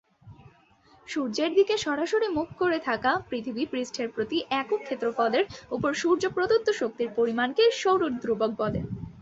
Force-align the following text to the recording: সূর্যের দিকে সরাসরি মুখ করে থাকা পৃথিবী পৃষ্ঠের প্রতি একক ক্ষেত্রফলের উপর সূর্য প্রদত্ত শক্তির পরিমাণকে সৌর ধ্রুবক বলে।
সূর্যের 1.07 1.51
দিকে 1.55 1.75
সরাসরি 1.77 2.27
মুখ 2.29 2.47
করে 2.59 2.77
থাকা 2.79 3.11
পৃথিবী 3.29 3.63
পৃষ্ঠের 3.65 4.07
প্রতি 4.09 4.37
একক 4.53 4.79
ক্ষেত্রফলের 4.83 5.45
উপর 5.71 5.91
সূর্য 5.93 6.23
প্রদত্ত 6.29 6.67
শক্তির 6.81 7.09
পরিমাণকে 7.17 7.63
সৌর 7.81 8.01
ধ্রুবক 8.21 8.51
বলে। 8.61 8.79